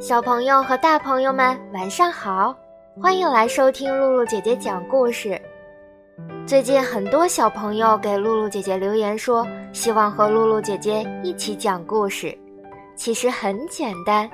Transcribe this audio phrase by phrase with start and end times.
[0.00, 2.56] 小朋友和大朋友们，晚上好！
[3.02, 5.40] 欢迎来收听露露姐姐讲故事。
[6.46, 12.36] 最近很多小朋友给露露姐姐留言说，希望和露露姐姐一起讲故事。
[12.94, 14.30] 其实很简单，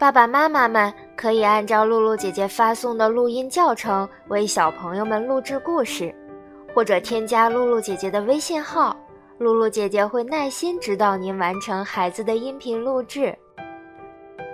[0.00, 6.10] 爸爸妈妈们可以按照露露姐姐发送的录音教程为小朋友们录制故事，
[6.74, 8.96] 或者添加露露姐姐的微信号，
[9.36, 13.36] 露露姐姐会耐心指导您完成孩子的音频录制。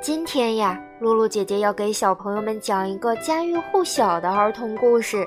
[0.00, 5.24] 今天呀，露露姐姐要给小朋友们讲一个家喻户晓的儿童故事，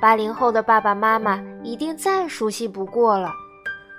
[0.00, 3.30] 八零后的爸爸妈妈一定再熟悉不过了。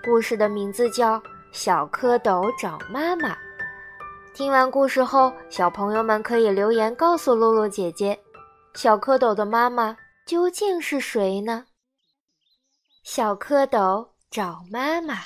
[0.03, 1.15] 故事的名字叫
[1.53, 3.29] 《小蝌蚪找妈妈》。
[4.37, 8.19] 听完故事后，小朋友们可以留言告诉露露姐姐，
[8.75, 9.97] 小蝌蚪的妈妈
[10.27, 11.65] 究竟是谁呢？
[13.03, 15.23] 小蝌蚪找妈妈。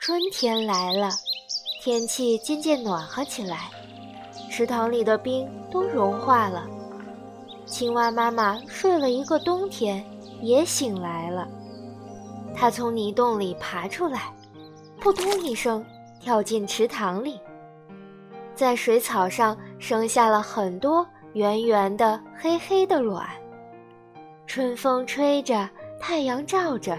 [0.00, 1.10] 春天来了，
[1.80, 3.70] 天气渐渐暖和起来，
[4.50, 6.81] 池塘里的冰都融化了。
[7.64, 10.04] 青蛙妈妈睡了一个冬天，
[10.40, 11.48] 也醒来了。
[12.54, 14.32] 它从泥洞里爬出来，
[15.00, 15.84] 扑通一声
[16.20, 17.40] 跳进池塘里，
[18.54, 23.26] 在水草上生下了很多圆圆的、黑黑的卵。
[24.46, 26.98] 春风吹着，太阳照着，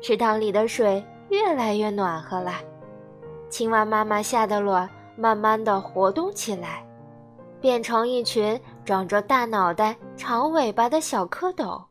[0.00, 1.04] 池塘里的水。
[1.30, 2.52] 越来越暖和了，
[3.48, 6.86] 青蛙妈妈下的卵慢慢的活动起来，
[7.60, 11.82] 变成一群长着大脑袋、长尾巴的小蝌蚪。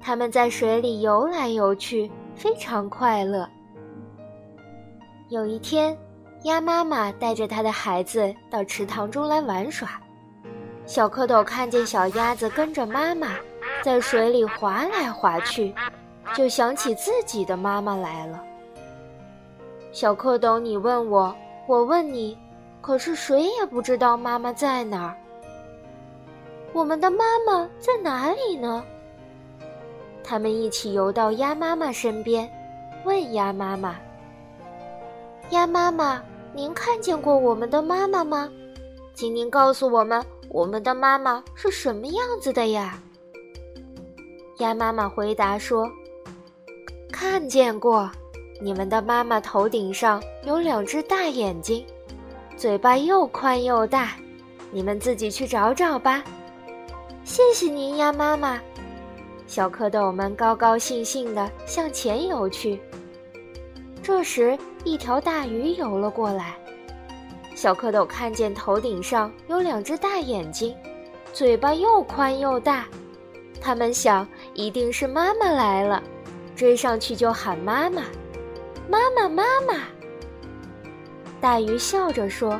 [0.00, 3.48] 它们在水里游来游去，非常快乐。
[5.28, 5.96] 有一天，
[6.44, 10.00] 鸭妈妈带着它的孩子到池塘中来玩耍，
[10.86, 13.32] 小蝌蚪看见小鸭子跟着妈妈
[13.82, 15.74] 在水里划来划去。
[16.34, 18.38] 就想起自己的妈妈来了。
[19.92, 21.34] 小蝌蚪，你问我，
[21.66, 22.36] 我问你，
[22.82, 25.16] 可是谁也不知道妈妈在哪儿。
[26.72, 28.84] 我们的妈妈在哪里呢？
[30.22, 32.48] 他们一起游到鸭妈妈身边，
[33.04, 33.96] 问鸭妈妈
[35.50, 38.50] ：“鸭妈妈，您看见过我们的妈妈吗？
[39.14, 42.98] 请您告诉我们，我们的妈妈是什么样子的呀？”
[44.58, 45.90] 鸭妈妈回答说。
[47.10, 48.08] 看见过，
[48.60, 51.84] 你们的妈妈头顶上有两只大眼睛，
[52.56, 54.12] 嘴巴又宽又大，
[54.70, 56.22] 你们自己去找找吧。
[57.28, 58.58] 谢谢您呀，妈妈。
[59.46, 62.80] 小蝌蚪们高高兴兴地向前游去。
[64.02, 66.56] 这时，一条大鱼游了过来。
[67.54, 70.74] 小蝌蚪看见头顶上有两只大眼睛，
[71.30, 72.86] 嘴巴又宽又大，
[73.60, 76.02] 他们想，一定是妈妈来了。
[76.56, 78.04] 追上去就喊妈妈，
[78.88, 79.74] 妈妈妈妈。
[81.42, 82.58] 大鱼笑着说：“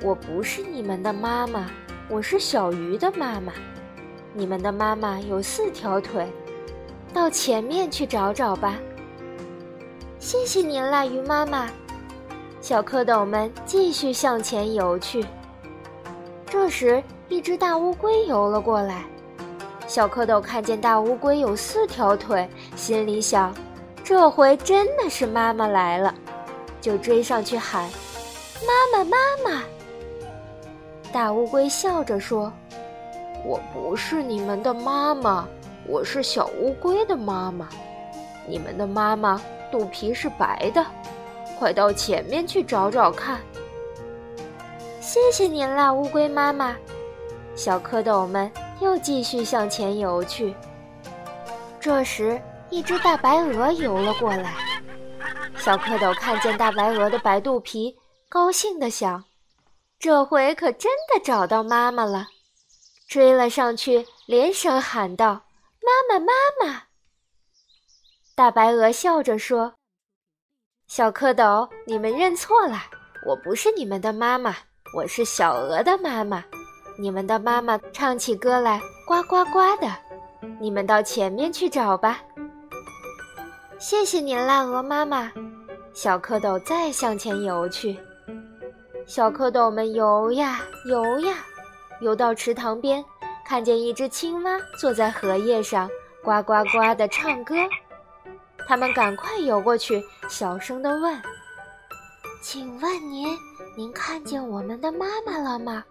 [0.00, 1.68] 我不是你们的妈妈，
[2.08, 3.52] 我是小鱼的妈妈。
[4.34, 6.30] 你们的妈妈有四条腿，
[7.12, 8.76] 到前面去找找吧。”
[10.18, 11.68] 谢谢您啦，鱼妈妈。
[12.60, 15.24] 小蝌蚪们继续向前游去。
[16.46, 19.04] 这时，一只大乌龟游了过来。
[19.86, 23.54] 小蝌蚪看见大乌龟有四条腿，心里想：
[24.02, 26.14] 这回真的是妈妈来了，
[26.80, 27.88] 就追上去喊
[28.66, 29.62] ：“妈妈，妈妈！”
[31.14, 32.52] 大乌龟笑着说
[33.46, 35.46] ：“我不是你们的妈妈，
[35.86, 37.68] 我是小乌龟的妈妈。
[38.48, 40.84] 你们的妈妈肚皮是白的，
[41.56, 43.38] 快到前面去找找看。”
[45.00, 46.74] 谢谢您啦，乌龟妈妈。
[47.54, 48.50] 小蝌蚪们。
[48.80, 50.52] 又继续向前游去。
[51.78, 54.52] 这时，一只大白鹅游了过来。
[55.56, 57.96] 小蝌蚪看见大白鹅的白肚皮，
[58.28, 59.22] 高兴地想
[60.04, 62.26] ：“这回可真的找到妈妈了！”
[63.08, 65.46] 追了上去，连声喊道
[65.80, 66.82] ：“妈妈，妈妈！”
[68.36, 69.72] 大白鹅笑着说
[70.88, 72.82] ：“小蝌蚪，你们认错了，
[73.26, 74.54] 我不是你们的妈妈，
[74.94, 76.44] 我是小鹅的妈妈。”
[77.00, 79.90] 你们的妈妈唱起歌来呱呱呱的，
[80.60, 82.22] 你们到前面去找吧。
[83.78, 85.32] 谢谢您啦，鹅妈妈。
[85.94, 87.98] 小蝌蚪再向前游去。
[89.06, 91.36] 小蝌蚪们游呀游呀，
[92.00, 93.04] 游到池塘边，
[93.44, 95.88] 看见一只青蛙坐在荷叶上，
[96.22, 97.54] 呱呱呱的唱歌。
[98.66, 101.20] 他们赶快游过去，小声地问
[102.42, 103.28] ：“请问您，
[103.76, 105.84] 您看见我们的妈妈了吗？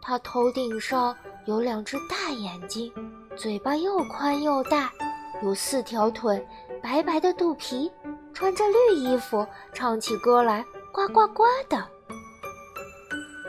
[0.00, 1.14] 她头顶上
[1.44, 2.90] 有两只大眼睛，
[3.36, 4.90] 嘴巴又宽又大，
[5.42, 6.44] 有四条腿，
[6.82, 7.92] 白白的肚皮，
[8.32, 11.86] 穿着绿衣服，唱起歌来呱呱呱的。”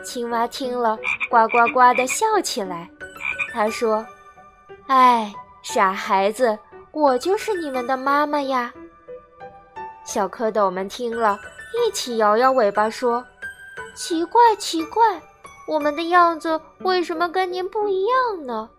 [0.04, 0.96] 青蛙听了，
[1.30, 2.88] 呱呱呱地笑起来。
[3.52, 4.06] 他说
[4.88, 5.32] ：“哎，
[5.62, 6.58] 傻孩子。”
[6.92, 8.72] 我就是你们的妈妈呀！
[10.02, 11.38] 小蝌蚪们听了
[11.74, 13.22] 一起摇摇尾巴说
[13.94, 15.20] ：“奇怪，奇怪，
[15.68, 18.70] 我们的样子为什么跟您不一样呢？”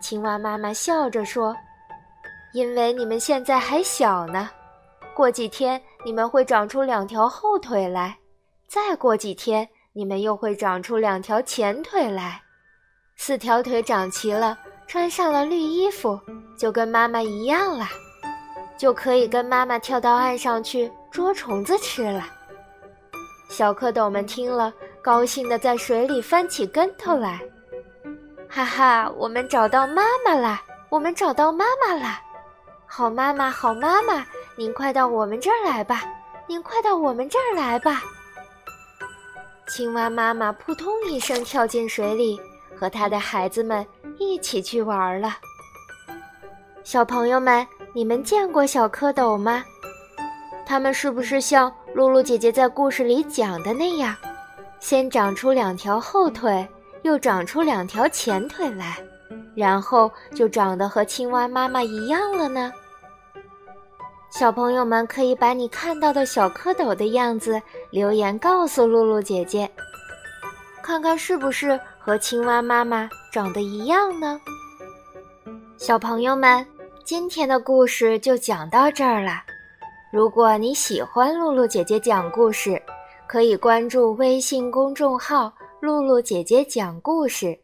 [0.00, 1.56] 青蛙妈妈笑着说
[2.54, 4.48] ：“因为你们现在还小呢，
[5.12, 8.16] 过几天你们会长出两条后腿来，
[8.68, 12.42] 再过几天你们又会长出两条前腿来，
[13.16, 14.58] 四条腿长齐了。”
[14.88, 16.20] 穿上了绿衣服，
[16.58, 17.86] 就跟妈妈一样了，
[18.76, 22.26] 就可以跟妈妈跳到岸上去捉虫子吃了。
[23.48, 24.70] 小蝌蚪们听了，
[25.02, 27.40] 高兴地在水里翻起跟头来。
[28.50, 30.60] 哈哈，我们找到妈妈了！
[30.90, 32.20] 我们找到妈妈了！
[32.86, 36.02] 好妈妈，好妈妈，您快到我们这儿来吧！
[36.46, 38.02] 您快到我们这儿来吧！
[39.74, 42.38] 青蛙妈妈扑通一声跳进水里。
[42.74, 43.86] 和他的孩子们
[44.18, 45.36] 一起去玩了。
[46.82, 47.64] 小朋友们，
[47.94, 49.64] 你们见过小蝌蚪吗？
[50.66, 54.16] 它们是不是像露露姐姐在故事里讲的那样，
[54.80, 56.66] 先长出两条后腿，
[57.02, 58.98] 又长出两条前腿来，
[59.54, 62.72] 然后就长得和青蛙妈妈一样了呢？
[64.32, 69.70] 小朋友们可以把你看到的小蝌蚪的样子留言告诉露露姐姐，
[70.82, 71.78] 看看是不是。
[72.04, 74.40] 和青蛙妈妈长得一样呢。
[75.76, 76.66] 小朋友们，
[77.04, 79.40] 今天的故事就讲到这儿了。
[80.12, 82.82] 如果你喜欢露露姐姐讲故事，
[83.28, 87.56] 可以关注微信公众号“露露姐姐讲故事”，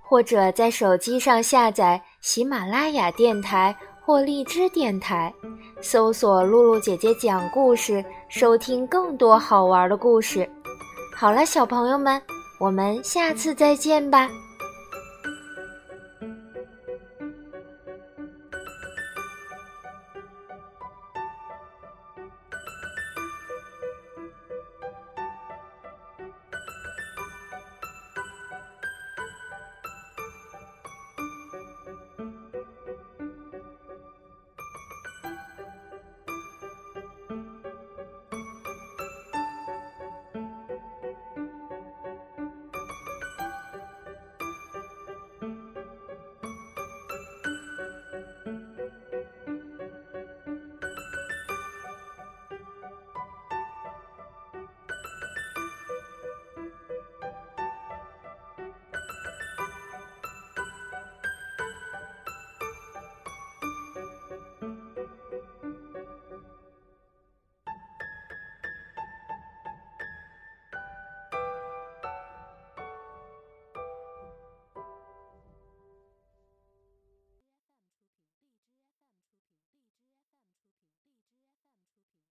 [0.00, 5.32] 或者在手机上下载喜马拉雅电台或荔枝电台，
[5.80, 10.48] 搜索“露露姐姐讲故事”，收听更多好玩的故事。
[11.16, 12.20] 好了，小朋友们。
[12.60, 14.30] 我们下次再见吧。